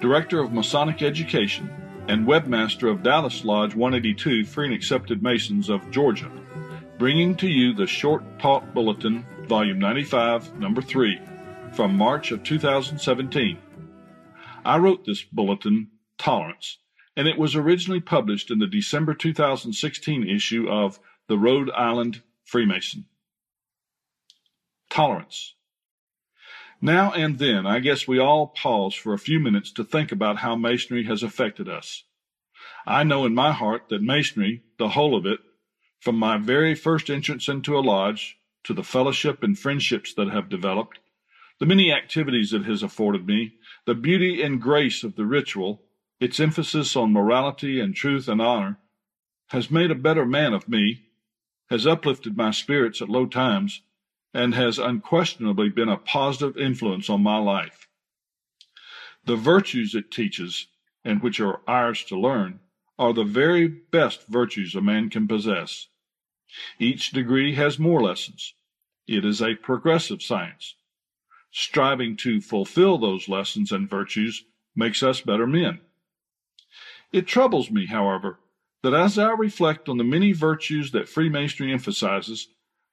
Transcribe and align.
Director 0.00 0.40
of 0.40 0.52
Masonic 0.52 1.02
Education 1.02 1.70
and 2.08 2.26
Webmaster 2.26 2.90
of 2.90 3.02
Dallas 3.02 3.44
Lodge 3.44 3.74
182 3.74 4.44
Free 4.44 4.66
and 4.66 4.74
Accepted 4.74 5.22
Masons 5.22 5.70
of 5.70 5.90
Georgia, 5.90 6.30
bringing 6.98 7.34
to 7.36 7.48
you 7.48 7.72
the 7.72 7.86
Short 7.86 8.22
Talk 8.38 8.74
Bulletin, 8.74 9.24
Volume 9.48 9.78
95, 9.78 10.58
Number 10.58 10.82
3, 10.82 11.18
from 11.72 11.96
March 11.96 12.30
of 12.30 12.42
2017. 12.42 13.58
I 14.64 14.78
wrote 14.78 15.04
this 15.04 15.22
bulletin, 15.22 15.88
Tolerance, 16.18 16.78
and 17.16 17.26
it 17.26 17.38
was 17.38 17.56
originally 17.56 18.00
published 18.00 18.50
in 18.50 18.58
the 18.58 18.66
December 18.66 19.14
2016 19.14 20.28
issue 20.28 20.68
of 20.68 21.00
the 21.26 21.38
Rhode 21.38 21.70
Island 21.70 22.22
Freemason. 22.44 23.06
Tolerance. 24.90 25.55
Now 26.80 27.12
and 27.12 27.38
then, 27.38 27.66
I 27.66 27.78
guess 27.78 28.06
we 28.06 28.18
all 28.18 28.48
pause 28.48 28.94
for 28.94 29.14
a 29.14 29.18
few 29.18 29.40
minutes 29.40 29.72
to 29.72 29.84
think 29.84 30.12
about 30.12 30.38
how 30.38 30.56
Masonry 30.56 31.04
has 31.04 31.22
affected 31.22 31.68
us. 31.68 32.04
I 32.86 33.02
know 33.02 33.24
in 33.24 33.34
my 33.34 33.52
heart 33.52 33.88
that 33.88 34.02
Masonry, 34.02 34.62
the 34.78 34.90
whole 34.90 35.16
of 35.16 35.26
it, 35.26 35.40
from 36.00 36.16
my 36.16 36.36
very 36.36 36.74
first 36.74 37.10
entrance 37.10 37.48
into 37.48 37.76
a 37.76 37.80
lodge 37.80 38.36
to 38.64 38.74
the 38.74 38.84
fellowship 38.84 39.42
and 39.42 39.58
friendships 39.58 40.12
that 40.14 40.28
have 40.28 40.48
developed, 40.48 40.98
the 41.58 41.66
many 41.66 41.90
activities 41.90 42.52
it 42.52 42.64
has 42.64 42.82
afforded 42.82 43.26
me, 43.26 43.54
the 43.86 43.94
beauty 43.94 44.42
and 44.42 44.60
grace 44.60 45.02
of 45.02 45.16
the 45.16 45.24
ritual, 45.24 45.82
its 46.20 46.38
emphasis 46.38 46.94
on 46.94 47.12
morality 47.12 47.80
and 47.80 47.94
truth 47.94 48.28
and 48.28 48.42
honor, 48.42 48.78
has 49.48 49.70
made 49.70 49.90
a 49.90 49.94
better 49.94 50.26
man 50.26 50.52
of 50.52 50.68
me, 50.68 51.06
has 51.70 51.86
uplifted 51.86 52.36
my 52.36 52.50
spirits 52.50 53.00
at 53.00 53.08
low 53.08 53.26
times, 53.26 53.80
and 54.36 54.54
has 54.54 54.78
unquestionably 54.78 55.70
been 55.70 55.88
a 55.88 55.96
positive 55.96 56.58
influence 56.58 57.08
on 57.08 57.22
my 57.22 57.38
life. 57.38 57.88
The 59.24 59.34
virtues 59.34 59.94
it 59.94 60.10
teaches, 60.10 60.66
and 61.02 61.22
which 61.22 61.40
are 61.40 61.62
ours 61.66 62.04
to 62.04 62.20
learn, 62.20 62.60
are 62.98 63.14
the 63.14 63.24
very 63.24 63.66
best 63.66 64.26
virtues 64.28 64.74
a 64.74 64.82
man 64.82 65.08
can 65.08 65.26
possess. 65.26 65.88
Each 66.78 67.12
degree 67.12 67.54
has 67.54 67.78
more 67.78 68.02
lessons. 68.02 68.52
It 69.08 69.24
is 69.24 69.40
a 69.40 69.54
progressive 69.54 70.20
science. 70.20 70.74
Striving 71.50 72.14
to 72.18 72.42
fulfill 72.42 72.98
those 72.98 73.30
lessons 73.30 73.72
and 73.72 73.88
virtues 73.88 74.44
makes 74.74 75.02
us 75.02 75.22
better 75.22 75.46
men. 75.46 75.80
It 77.10 77.26
troubles 77.26 77.70
me, 77.70 77.86
however, 77.86 78.38
that 78.82 78.92
as 78.92 79.18
I 79.18 79.30
reflect 79.30 79.88
on 79.88 79.96
the 79.96 80.04
many 80.04 80.32
virtues 80.32 80.90
that 80.90 81.08
Freemasonry 81.08 81.72
emphasizes, 81.72 82.48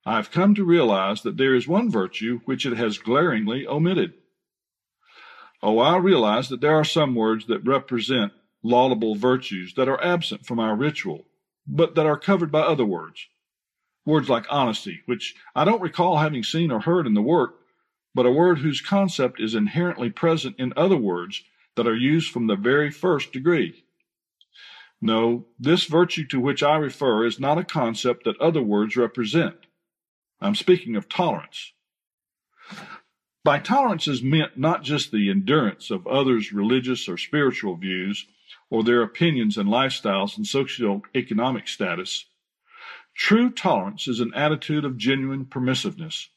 I 0.05 0.15
have 0.17 0.31
come 0.31 0.53
to 0.55 0.65
realize 0.65 1.21
that 1.21 1.37
there 1.37 1.55
is 1.55 1.67
one 1.67 1.89
virtue 1.89 2.41
which 2.45 2.65
it 2.65 2.75
has 2.75 2.97
glaringly 2.97 3.65
omitted. 3.65 4.13
Oh, 5.61 5.79
I 5.79 5.95
realize 5.97 6.49
that 6.49 6.59
there 6.59 6.75
are 6.75 6.83
some 6.83 7.15
words 7.15 7.45
that 7.47 7.65
represent 7.65 8.33
laudable 8.63 9.15
virtues 9.15 9.73
that 9.75 9.87
are 9.87 10.03
absent 10.03 10.45
from 10.45 10.59
our 10.59 10.75
ritual, 10.75 11.25
but 11.65 11.95
that 11.95 12.05
are 12.05 12.19
covered 12.19 12.51
by 12.51 12.59
other 12.61 12.83
words. 12.85 13.27
Words 14.05 14.29
like 14.29 14.45
honesty, 14.49 15.01
which 15.05 15.35
I 15.55 15.63
don't 15.63 15.81
recall 15.81 16.17
having 16.17 16.43
seen 16.43 16.69
or 16.69 16.81
heard 16.81 17.07
in 17.07 17.13
the 17.13 17.21
work, 17.21 17.55
but 18.13 18.25
a 18.25 18.31
word 18.31 18.59
whose 18.59 18.81
concept 18.81 19.39
is 19.39 19.55
inherently 19.55 20.09
present 20.09 20.57
in 20.59 20.73
other 20.75 20.97
words 20.97 21.43
that 21.75 21.87
are 21.87 21.95
used 21.95 22.29
from 22.29 22.47
the 22.47 22.57
very 22.57 22.91
first 22.91 23.31
degree. 23.31 23.85
No, 25.01 25.45
this 25.57 25.85
virtue 25.85 26.25
to 26.27 26.41
which 26.41 26.61
I 26.61 26.75
refer 26.75 27.25
is 27.25 27.39
not 27.39 27.57
a 27.57 27.63
concept 27.63 28.25
that 28.25 28.39
other 28.41 28.61
words 28.61 28.97
represent. 28.97 29.55
I'm 30.43 30.55
speaking 30.55 30.97
of 30.97 31.07
tolerance. 31.07 31.71
By 33.45 33.59
tolerance 33.59 34.09
is 34.09 34.21
meant 34.21 34.57
not 34.57 34.83
just 34.83 35.11
the 35.11 35.29
endurance 35.29 35.89
of 35.89 36.05
others' 36.05 36.51
religious 36.51 37.07
or 37.07 37.17
spiritual 37.17 37.77
views, 37.77 38.25
or 38.69 38.83
their 38.83 39.01
opinions 39.01 39.57
and 39.57 39.69
lifestyles 39.69 40.35
and 40.35 40.45
socio-economic 40.45 41.69
status. 41.69 42.25
True 43.15 43.51
tolerance 43.51 44.07
is 44.07 44.19
an 44.19 44.33
attitude 44.33 44.83
of 44.83 44.97
genuine 44.97 45.45
permissiveness. 45.45 46.27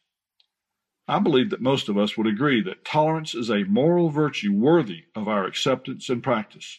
I 1.08 1.18
believe 1.18 1.50
that 1.50 1.60
most 1.60 1.88
of 1.88 1.98
us 1.98 2.16
would 2.16 2.28
agree 2.28 2.62
that 2.62 2.84
tolerance 2.84 3.34
is 3.34 3.50
a 3.50 3.64
moral 3.64 4.10
virtue 4.10 4.52
worthy 4.52 5.04
of 5.16 5.26
our 5.26 5.46
acceptance 5.46 6.08
and 6.08 6.22
practice. 6.22 6.78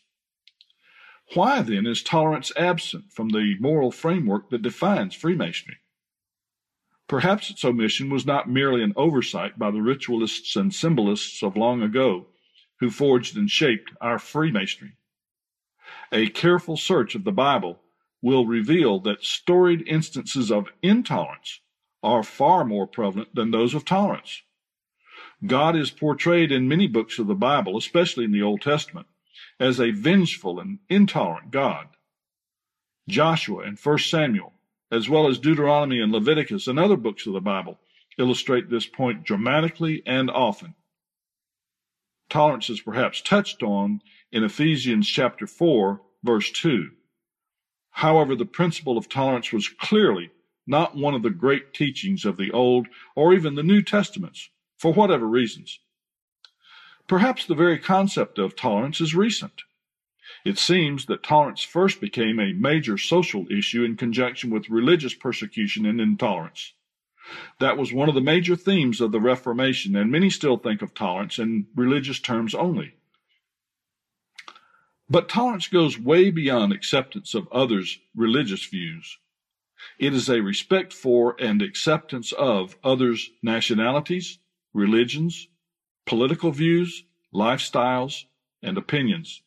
Why 1.33 1.61
then 1.61 1.85
is 1.87 2.03
tolerance 2.03 2.53
absent 2.55 3.11
from 3.11 3.29
the 3.29 3.55
moral 3.59 3.91
framework 3.91 4.49
that 4.49 4.61
defines 4.61 5.13
Freemasonry? 5.13 5.77
Perhaps 7.07 7.49
its 7.49 7.63
omission 7.63 8.09
was 8.09 8.25
not 8.25 8.49
merely 8.49 8.83
an 8.83 8.93
oversight 8.95 9.57
by 9.57 9.71
the 9.71 9.81
ritualists 9.81 10.55
and 10.55 10.73
symbolists 10.73 11.41
of 11.41 11.55
long 11.55 11.81
ago 11.81 12.27
who 12.79 12.89
forged 12.89 13.37
and 13.37 13.49
shaped 13.49 13.91
our 14.01 14.19
Freemasonry. 14.19 14.93
A 16.11 16.27
careful 16.29 16.77
search 16.77 17.15
of 17.15 17.23
the 17.23 17.31
Bible 17.31 17.79
will 18.21 18.45
reveal 18.45 18.99
that 18.99 19.23
storied 19.23 19.87
instances 19.87 20.51
of 20.51 20.69
intolerance 20.81 21.61
are 22.03 22.23
far 22.23 22.65
more 22.65 22.87
prevalent 22.87 23.33
than 23.33 23.51
those 23.51 23.73
of 23.73 23.85
tolerance. 23.85 24.43
God 25.45 25.75
is 25.75 25.91
portrayed 25.91 26.51
in 26.51 26.67
many 26.67 26.87
books 26.87 27.19
of 27.19 27.27
the 27.27 27.35
Bible, 27.35 27.77
especially 27.77 28.25
in 28.25 28.31
the 28.31 28.41
Old 28.41 28.61
Testament, 28.61 29.07
as 29.59 29.79
a 29.79 29.91
vengeful 29.91 30.59
and 30.59 30.79
intolerant 30.89 31.51
God. 31.51 31.87
Joshua 33.07 33.63
and 33.63 33.79
1 33.79 33.97
Samuel, 33.99 34.53
as 34.91 35.09
well 35.09 35.27
as 35.27 35.39
Deuteronomy 35.39 35.99
and 35.99 36.11
Leviticus 36.11 36.67
and 36.67 36.79
other 36.79 36.97
books 36.97 37.25
of 37.27 37.33
the 37.33 37.41
Bible, 37.41 37.79
illustrate 38.17 38.69
this 38.69 38.85
point 38.85 39.23
dramatically 39.23 40.01
and 40.05 40.29
often. 40.29 40.73
Tolerance 42.29 42.69
is 42.69 42.81
perhaps 42.81 43.21
touched 43.21 43.63
on 43.63 44.01
in 44.31 44.43
Ephesians 44.43 45.07
chapter 45.07 45.47
4, 45.47 46.01
verse 46.23 46.51
2. 46.51 46.89
However, 47.91 48.35
the 48.35 48.45
principle 48.45 48.97
of 48.97 49.09
tolerance 49.09 49.51
was 49.51 49.69
clearly 49.69 50.31
not 50.67 50.95
one 50.95 51.15
of 51.15 51.23
the 51.23 51.29
great 51.29 51.73
teachings 51.73 52.25
of 52.25 52.37
the 52.37 52.51
Old 52.51 52.87
or 53.15 53.33
even 53.33 53.55
the 53.55 53.63
New 53.63 53.81
Testaments, 53.81 54.49
for 54.77 54.93
whatever 54.93 55.25
reasons. 55.25 55.79
Perhaps 57.07 57.45
the 57.45 57.55
very 57.55 57.79
concept 57.79 58.37
of 58.37 58.55
tolerance 58.55 58.99
is 58.99 59.15
recent. 59.15 59.63
It 60.45 60.57
seems 60.57 61.05
that 61.07 61.23
tolerance 61.23 61.63
first 61.63 61.99
became 61.99 62.39
a 62.39 62.53
major 62.53 62.97
social 62.97 63.45
issue 63.51 63.83
in 63.83 63.97
conjunction 63.97 64.49
with 64.49 64.69
religious 64.69 65.13
persecution 65.13 65.85
and 65.85 65.99
intolerance. 65.99 66.73
That 67.59 67.77
was 67.77 67.91
one 67.91 68.07
of 68.07 68.15
the 68.15 68.21
major 68.21 68.55
themes 68.55 69.01
of 69.01 69.11
the 69.11 69.19
Reformation, 69.19 69.95
and 69.95 70.11
many 70.11 70.29
still 70.29 70.57
think 70.57 70.81
of 70.81 70.93
tolerance 70.93 71.39
in 71.39 71.67
religious 71.75 72.19
terms 72.19 72.55
only. 72.55 72.93
But 75.09 75.29
tolerance 75.29 75.67
goes 75.67 75.99
way 75.99 76.31
beyond 76.31 76.73
acceptance 76.73 77.33
of 77.33 77.47
others' 77.51 77.99
religious 78.15 78.65
views. 78.65 79.17
It 79.99 80.13
is 80.13 80.29
a 80.29 80.41
respect 80.41 80.93
for 80.93 81.35
and 81.39 81.61
acceptance 81.61 82.31
of 82.31 82.77
others' 82.83 83.29
nationalities, 83.41 84.39
religions, 84.73 85.47
political 86.05 86.51
views, 86.51 87.03
lifestyles, 87.33 88.25
and 88.61 88.77
opinions. 88.77 89.41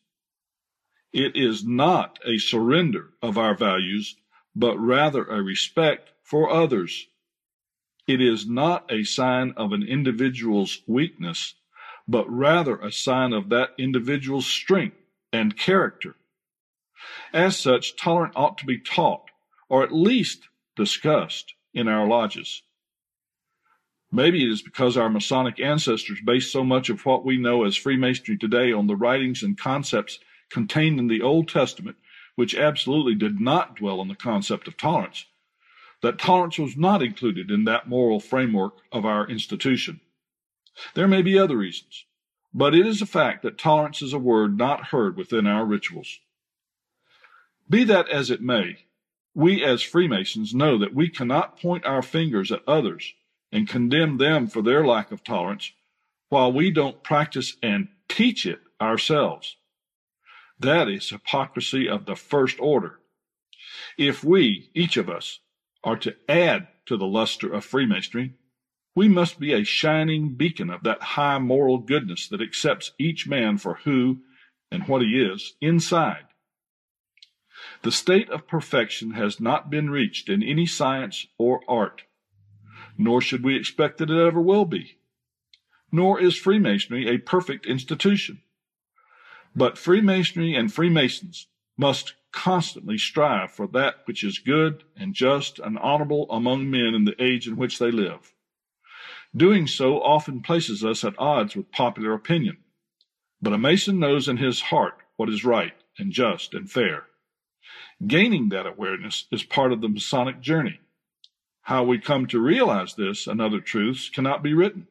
It 1.13 1.35
is 1.35 1.65
not 1.65 2.19
a 2.25 2.37
surrender 2.37 3.09
of 3.21 3.37
our 3.37 3.55
values, 3.55 4.15
but 4.55 4.77
rather 4.77 5.25
a 5.25 5.41
respect 5.41 6.11
for 6.23 6.49
others. 6.49 7.07
It 8.07 8.21
is 8.21 8.47
not 8.47 8.91
a 8.91 9.03
sign 9.03 9.53
of 9.57 9.73
an 9.73 9.83
individual's 9.83 10.81
weakness, 10.87 11.55
but 12.07 12.29
rather 12.29 12.77
a 12.77 12.91
sign 12.91 13.33
of 13.33 13.49
that 13.49 13.71
individual's 13.77 14.47
strength 14.47 14.97
and 15.33 15.57
character. 15.57 16.15
As 17.33 17.57
such, 17.57 17.95
tolerance 17.95 18.33
ought 18.35 18.57
to 18.59 18.65
be 18.65 18.79
taught, 18.79 19.29
or 19.69 19.83
at 19.83 19.93
least 19.93 20.47
discussed, 20.75 21.53
in 21.73 21.87
our 21.87 22.05
lodges. 22.07 22.63
Maybe 24.11 24.43
it 24.43 24.51
is 24.51 24.61
because 24.61 24.97
our 24.97 25.09
Masonic 25.09 25.59
ancestors 25.59 26.19
based 26.25 26.51
so 26.51 26.65
much 26.65 26.89
of 26.89 27.05
what 27.05 27.23
we 27.23 27.37
know 27.37 27.63
as 27.63 27.77
Freemasonry 27.77 28.37
today 28.37 28.73
on 28.73 28.87
the 28.87 28.95
writings 28.95 29.41
and 29.41 29.57
concepts 29.57 30.19
contained 30.51 30.99
in 30.99 31.07
the 31.07 31.21
Old 31.21 31.49
Testament, 31.49 31.97
which 32.35 32.55
absolutely 32.55 33.15
did 33.15 33.41
not 33.41 33.75
dwell 33.77 33.99
on 34.01 34.09
the 34.09 34.15
concept 34.15 34.67
of 34.67 34.77
tolerance, 34.77 35.25
that 36.01 36.19
tolerance 36.19 36.59
was 36.59 36.77
not 36.77 37.01
included 37.03 37.51
in 37.51 37.65
that 37.65 37.89
moral 37.89 38.19
framework 38.19 38.75
of 38.91 39.05
our 39.05 39.27
institution. 39.29 40.01
There 40.95 41.07
may 41.07 41.21
be 41.21 41.39
other 41.39 41.57
reasons. 41.57 42.05
but 42.53 42.75
it 42.75 42.85
is 42.85 43.01
a 43.01 43.05
fact 43.05 43.43
that 43.43 43.57
tolerance 43.57 44.01
is 44.01 44.13
a 44.13 44.19
word 44.19 44.57
not 44.57 44.85
heard 44.87 45.15
within 45.17 45.47
our 45.47 45.65
rituals. 45.65 46.19
Be 47.69 47.83
that 47.85 48.09
as 48.09 48.29
it 48.29 48.41
may, 48.41 48.79
we 49.33 49.63
as 49.63 49.81
Freemasons 49.81 50.53
know 50.53 50.77
that 50.77 50.93
we 50.93 51.09
cannot 51.09 51.59
point 51.59 51.85
our 51.85 52.01
fingers 52.01 52.51
at 52.51 52.67
others 52.67 53.13
and 53.51 53.67
condemn 53.69 54.17
them 54.17 54.47
for 54.47 54.61
their 54.61 54.85
lack 54.85 55.11
of 55.11 55.23
tolerance 55.23 55.71
while 56.29 56.51
we 56.51 56.71
don't 56.71 57.03
practice 57.03 57.57
and 57.63 57.89
teach 58.09 58.45
it 58.45 58.61
ourselves. 58.81 59.57
That 60.61 60.89
is 60.89 61.09
hypocrisy 61.09 61.89
of 61.89 62.05
the 62.05 62.15
first 62.15 62.59
order. 62.59 62.99
If 63.97 64.23
we, 64.23 64.69
each 64.75 64.95
of 64.95 65.09
us, 65.09 65.39
are 65.83 65.97
to 65.97 66.15
add 66.29 66.67
to 66.85 66.97
the 66.97 67.07
luster 67.07 67.51
of 67.51 67.65
Freemasonry, 67.65 68.35
we 68.93 69.07
must 69.07 69.39
be 69.39 69.53
a 69.53 69.63
shining 69.63 70.35
beacon 70.35 70.69
of 70.69 70.83
that 70.83 71.01
high 71.01 71.39
moral 71.39 71.79
goodness 71.79 72.27
that 72.27 72.43
accepts 72.43 72.91
each 72.99 73.27
man 73.27 73.57
for 73.57 73.79
who 73.85 74.19
and 74.71 74.87
what 74.87 75.01
he 75.01 75.19
is 75.19 75.55
inside. 75.61 76.25
The 77.81 77.91
state 77.91 78.29
of 78.29 78.47
perfection 78.47 79.11
has 79.11 79.39
not 79.39 79.71
been 79.71 79.89
reached 79.89 80.29
in 80.29 80.43
any 80.43 80.67
science 80.67 81.25
or 81.39 81.61
art, 81.67 82.03
nor 82.99 83.19
should 83.19 83.43
we 83.43 83.55
expect 83.55 83.97
that 83.97 84.11
it 84.11 84.27
ever 84.27 84.41
will 84.41 84.65
be. 84.65 84.99
Nor 85.91 86.21
is 86.21 86.37
Freemasonry 86.37 87.07
a 87.09 87.17
perfect 87.17 87.65
institution. 87.65 88.43
But 89.55 89.77
Freemasonry 89.77 90.55
and 90.55 90.73
Freemasons 90.73 91.47
must 91.77 92.13
constantly 92.31 92.97
strive 92.97 93.51
for 93.51 93.67
that 93.67 93.95
which 94.05 94.23
is 94.23 94.39
good 94.39 94.83
and 94.95 95.13
just 95.13 95.59
and 95.59 95.77
honorable 95.79 96.25
among 96.29 96.69
men 96.69 96.95
in 96.95 97.05
the 97.05 97.21
age 97.21 97.47
in 97.47 97.57
which 97.57 97.77
they 97.77 97.91
live. 97.91 98.33
Doing 99.35 99.67
so 99.67 100.01
often 100.01 100.41
places 100.41 100.83
us 100.83 101.03
at 101.03 101.17
odds 101.17 101.55
with 101.55 101.71
popular 101.71 102.13
opinion. 102.13 102.57
But 103.41 103.53
a 103.53 103.57
Mason 103.57 103.99
knows 103.99 104.27
in 104.27 104.37
his 104.37 104.61
heart 104.61 104.97
what 105.17 105.29
is 105.29 105.43
right 105.43 105.73
and 105.97 106.11
just 106.11 106.53
and 106.53 106.69
fair. 106.69 107.05
Gaining 108.05 108.49
that 108.49 108.65
awareness 108.65 109.25
is 109.31 109.43
part 109.43 109.71
of 109.71 109.81
the 109.81 109.89
Masonic 109.89 110.41
journey. 110.41 110.79
How 111.63 111.83
we 111.83 111.99
come 111.99 112.25
to 112.27 112.39
realize 112.39 112.95
this 112.95 113.27
and 113.27 113.39
other 113.39 113.59
truths 113.59 114.09
cannot 114.09 114.43
be 114.43 114.53
written. 114.53 114.87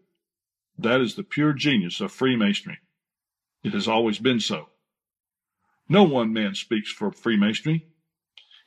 That 0.78 1.00
is 1.00 1.14
the 1.14 1.24
pure 1.24 1.52
genius 1.52 2.00
of 2.00 2.12
Freemasonry. 2.12 2.78
It 3.62 3.74
has 3.74 3.88
always 3.88 4.18
been 4.18 4.40
so. 4.40 4.68
No 5.88 6.04
one 6.04 6.32
man 6.32 6.54
speaks 6.54 6.90
for 6.90 7.10
Freemasonry. 7.10 7.86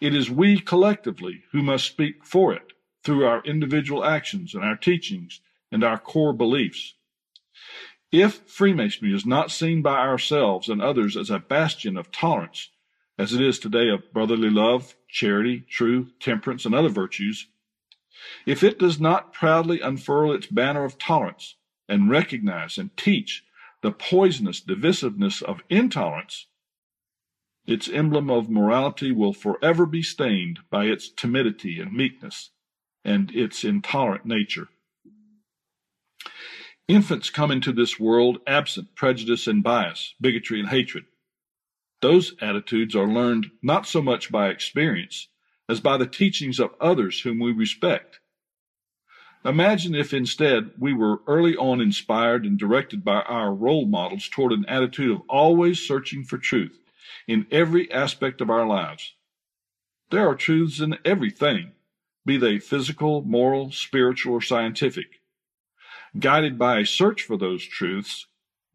It 0.02 0.14
is 0.14 0.30
we 0.30 0.60
collectively 0.60 1.44
who 1.52 1.64
must 1.64 1.86
speak 1.86 2.26
for 2.26 2.54
it 2.54 2.74
through 3.04 3.26
our 3.26 3.42
individual 3.44 4.04
actions 4.04 4.54
and 4.54 4.64
our 4.64 4.76
teachings 4.76 5.42
and 5.72 5.84
our 5.84 5.98
core 5.98 6.34
beliefs. 6.34 6.96
If 8.12 8.42
Freemasonry 8.46 9.14
is 9.14 9.26
not 9.26 9.52
seen 9.52 9.82
by 9.82 9.98
ourselves 9.98 10.70
and 10.70 10.82
others 10.82 11.18
as 11.18 11.30
a 11.30 11.40
bastion 11.40 11.98
of 11.98 12.12
tolerance, 12.12 12.70
as 13.18 13.34
it 13.34 13.42
is 13.42 13.58
today 13.58 13.90
of 13.90 14.14
brotherly 14.14 14.50
love, 14.50 14.96
charity, 15.08 15.62
truth, 15.62 16.12
temperance, 16.20 16.66
and 16.66 16.76
other 16.76 16.90
virtues, 16.90 17.48
if 18.46 18.64
it 18.64 18.78
does 18.78 19.00
not 19.00 19.34
proudly 19.34 19.80
unfurl 19.80 20.32
its 20.32 20.48
banner 20.48 20.84
of 20.84 20.98
tolerance 20.98 21.56
and 21.90 22.10
recognize 22.10 22.78
and 22.78 22.96
teach 22.96 23.44
the 23.84 23.92
poisonous 23.92 24.62
divisiveness 24.62 25.44
of 25.44 25.62
intolerance, 25.70 26.48
its 27.68 27.90
emblem 27.90 28.30
of 28.30 28.50
morality 28.50 29.12
will 29.12 29.34
forever 29.34 29.86
be 29.86 30.02
stained 30.02 30.60
by 30.72 30.86
its 30.86 31.10
timidity 31.10 31.80
and 31.82 31.94
meekness 31.94 32.52
and 33.04 33.30
its 33.36 33.66
intolerant 33.66 34.26
nature. 34.26 34.70
Infants 36.88 37.30
come 37.30 37.52
into 37.52 37.74
this 37.74 38.00
world 38.00 38.38
absent 38.48 38.96
prejudice 38.96 39.48
and 39.48 39.62
bias, 39.62 40.16
bigotry 40.20 40.62
and 40.62 40.70
hatred. 40.70 41.04
Those 42.02 42.36
attitudes 42.42 42.96
are 42.96 43.08
learned 43.08 43.52
not 43.62 43.86
so 43.86 44.02
much 44.02 44.32
by 44.32 44.48
experience 44.50 45.28
as 45.68 45.82
by 45.82 45.98
the 45.98 46.08
teachings 46.08 46.60
of 46.60 46.72
others 46.80 47.22
whom 47.22 47.40
we 47.40 47.52
respect. 47.52 48.20
Imagine 49.46 49.94
if 49.94 50.14
instead 50.14 50.72
we 50.78 50.94
were 50.94 51.22
early 51.28 51.58
on 51.58 51.82
inspired 51.82 52.46
and 52.46 52.58
directed 52.58 53.04
by 53.04 53.22
our 53.24 53.54
role 53.54 53.86
models 53.86 54.30
toward 54.30 54.54
an 54.54 54.66
attitude 54.70 55.12
of 55.12 55.22
always 55.28 55.82
searching 55.82 56.24
for 56.24 56.38
truth 56.38 56.80
in 57.28 57.46
every 57.52 57.92
aspect 57.92 58.40
of 58.40 58.50
our 58.50 58.66
lives. 58.66 59.14
There 60.12 60.28
are 60.28 60.36
truths 60.36 60.80
in 60.80 60.98
everything, 61.04 61.74
be 62.26 62.38
they 62.38 62.58
physical, 62.58 63.22
moral, 63.24 63.72
spiritual, 63.72 64.36
or 64.36 64.42
scientific. 64.42 65.20
Guided 66.18 66.58
by 66.58 66.80
a 66.80 66.86
search 66.86 67.24
for 67.24 67.38
those 67.38 67.66
truths, 67.66 68.28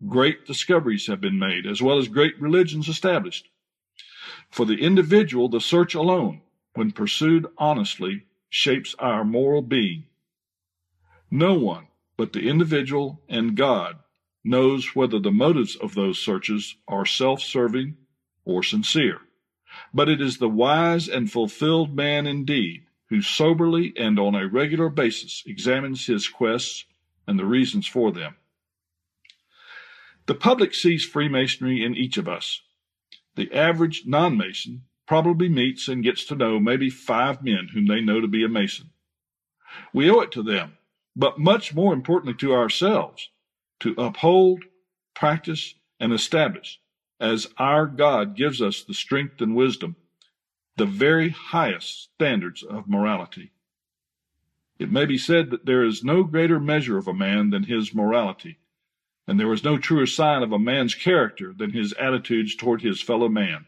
great 0.07 0.45
discoveries 0.45 1.07
have 1.07 1.21
been 1.21 1.39
made, 1.39 1.65
as 1.65 1.81
well 1.81 1.97
as 1.97 2.09
great 2.09 2.39
religions 2.41 2.89
established. 2.89 3.49
For 4.51 4.67
the 4.67 4.83
individual, 4.83 5.49
the 5.49 5.61
search 5.61 5.95
alone, 5.95 6.43
when 6.75 6.93
pursued 6.93 7.47
honestly, 7.57 8.25
shapes 8.51 8.95
our 8.99 9.25
moral 9.25 9.63
being. 9.63 10.05
No 11.31 11.55
one 11.55 11.89
but 12.17 12.33
the 12.33 12.49
individual 12.49 13.23
and 13.29 13.57
God 13.57 13.99
knows 14.45 14.95
whether 14.95 15.19
the 15.19 15.31
motives 15.31 15.77
of 15.77 15.95
those 15.95 16.19
searches 16.19 16.77
are 16.89 17.07
self 17.07 17.41
serving 17.41 17.97
or 18.45 18.63
sincere. 18.63 19.21
But 19.93 20.09
it 20.09 20.21
is 20.21 20.39
the 20.39 20.49
wise 20.49 21.09
and 21.09 21.31
fulfilled 21.31 21.95
man 21.95 22.27
indeed 22.27 22.85
who 23.09 23.23
soberly 23.23 23.95
and 23.97 24.19
on 24.19 24.35
a 24.35 24.49
regular 24.49 24.89
basis 24.89 25.43
examines 25.47 26.07
his 26.07 26.29
quests 26.29 26.85
and 27.27 27.39
the 27.39 27.45
reasons 27.45 27.87
for 27.87 28.11
them. 28.11 28.35
The 30.27 30.35
public 30.35 30.75
sees 30.75 31.05
Freemasonry 31.05 31.85
in 31.85 31.95
each 31.95 32.19
of 32.19 32.29
us. 32.29 32.63
The 33.37 33.53
average 33.55 34.05
non 34.07 34.37
Mason 34.37 34.83
probably 35.07 35.49
meets 35.49 35.89
and 35.89 36.03
gets 36.03 36.25
to 36.27 36.35
know 36.35 36.59
maybe 36.59 36.91
five 36.91 37.43
men 37.43 37.69
whom 37.73 37.87
they 37.87 38.01
know 38.01 38.21
to 38.21 38.29
be 38.29 38.45
a 38.45 38.49
Mason. 38.49 38.91
We 39.93 40.11
owe 40.11 40.21
it 40.21 40.33
to 40.33 40.43
them, 40.43 40.78
but 41.19 41.39
much 41.39 41.75
more 41.75 41.93
importantly 41.93 42.35
to 42.39 42.55
ourselves, 42.55 43.29
to 43.81 43.95
uphold, 43.99 44.65
practice, 45.15 45.75
and 46.01 46.15
establish, 46.15 46.81
as 47.21 47.49
our 47.59 47.87
God 47.87 48.37
gives 48.37 48.63
us 48.63 48.83
the 48.83 48.95
strength 48.95 49.43
and 49.43 49.55
wisdom, 49.55 49.97
the 50.77 50.87
very 50.87 51.29
highest 51.29 52.05
standards 52.15 52.63
of 52.63 52.89
morality. 52.89 53.53
It 54.79 54.91
may 54.91 55.05
be 55.05 55.19
said 55.19 55.51
that 55.51 55.67
there 55.67 55.85
is 55.85 56.03
no 56.03 56.23
greater 56.23 56.59
measure 56.59 56.97
of 56.97 57.09
a 57.09 57.13
man 57.13 57.51
than 57.51 57.65
his 57.65 57.93
morality 57.93 58.59
and 59.29 59.39
there 59.39 59.53
is 59.53 59.63
no 59.63 59.77
truer 59.77 60.07
sign 60.07 60.43
of 60.43 60.53
a 60.53 60.59
man's 60.59 60.95
character 60.95 61.53
than 61.53 61.71
his 61.71 61.93
attitudes 62.01 62.57
toward 62.57 62.81
his 62.81 63.03
fellow 63.03 63.29
man. 63.29 63.67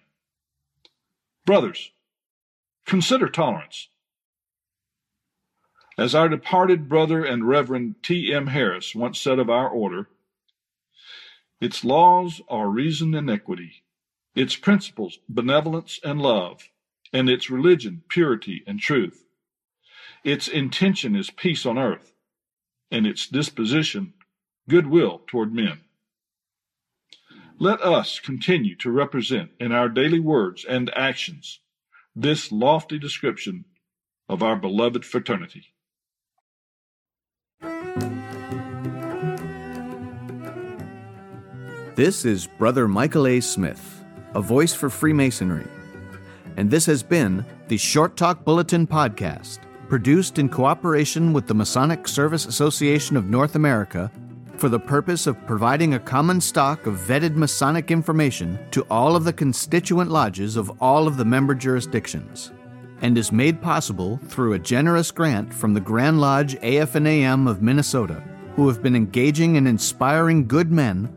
Brothers, 1.45 1.93
consider 2.87 3.29
tolerance. 3.29 3.91
As 5.99 6.15
our 6.15 6.29
departed 6.29 6.89
brother 6.89 7.25
and 7.25 7.47
Reverend 7.47 7.97
T. 8.03 8.33
M. 8.33 8.49
Harris 8.49 8.95
once 8.95 9.21
said 9.21 9.39
of 9.39 9.51
our 9.51 9.69
order, 9.69 10.09
its 11.61 11.85
laws 11.85 12.41
are 12.49 12.69
reason 12.71 13.15
and 13.15 13.29
equity, 13.29 13.83
its 14.35 14.57
principles 14.57 15.19
benevolence 15.29 16.01
and 16.03 16.23
love, 16.23 16.71
and 17.13 17.29
its 17.29 17.51
religion 17.51 18.03
purity 18.09 18.63
and 18.67 18.81
truth. 18.81 19.27
Its 20.25 20.49
intention 20.49 21.17
is 21.17 21.31
peace 21.31 21.67
on 21.67 21.77
earth, 21.79 22.13
and 22.91 23.07
its 23.07 23.27
disposition 23.27 24.15
goodwill 24.69 25.23
toward 25.27 25.53
men. 25.53 25.81
Let 27.59 27.83
us 27.83 28.21
continue 28.21 28.75
to 28.77 28.91
represent 28.91 29.51
in 29.61 29.73
our 29.73 29.89
daily 29.89 30.21
words 30.21 30.65
and 30.65 30.91
actions 30.97 31.61
this 32.17 32.51
lofty 32.51 32.99
description 32.99 33.67
of 34.29 34.43
our 34.43 34.57
beloved 34.57 35.05
fraternity. 35.05 35.67
This 41.97 42.25
is 42.25 42.47
Brother 42.47 42.87
Michael 42.87 43.27
A. 43.27 43.41
Smith, 43.41 44.05
a 44.35 44.41
voice 44.41 44.73
for 44.73 44.89
Freemasonry, 44.89 45.67
and 46.57 46.71
this 46.71 46.87
has 46.87 47.03
been 47.03 47.45
the 47.67 47.77
Short 47.77 48.17
Talk 48.17 48.45
Bulletin 48.45 48.87
Podcast, 48.87 49.59
produced 49.89 50.39
in 50.39 50.49
cooperation 50.49 51.33
with 51.33 51.49
the 51.49 51.55
Masonic 51.55 52.07
Service 52.07 52.47
Association 52.47 53.17
of 53.17 53.27
North 53.27 53.57
America 53.57 54.11
for 54.57 54.69
the 54.69 54.79
purpose 54.79 55.27
of 55.27 55.45
providing 55.47 55.95
a 55.95 55.99
common 55.99 56.41
stock 56.41 56.87
of 56.87 56.95
vetted 56.95 57.35
Masonic 57.35 57.91
information 57.91 58.57
to 58.71 58.87
all 58.89 59.17
of 59.17 59.25
the 59.25 59.33
constituent 59.33 60.13
lodges 60.13 60.57
of 60.57 60.71
all 60.81 61.09
of 61.09 61.17
the 61.17 61.25
member 61.25 61.57
jurisdictions, 61.57 62.53
and 63.03 63.19
is 63.19 63.33
made 63.33 63.61
possible 63.61 64.19
through 64.29 64.53
a 64.53 64.59
generous 64.61 65.11
grant 65.11 65.53
from 65.53 65.75
the 65.75 65.81
Grand 65.81 66.21
Lodge 66.21 66.55
AF&AM 66.63 67.49
of 67.49 67.63
Minnesota, 67.63 68.23
who 68.55 68.69
have 68.69 68.81
been 68.81 68.95
engaging 68.95 69.57
and 69.57 69.67
inspiring 69.67 70.47
good 70.47 70.71
men 70.71 71.17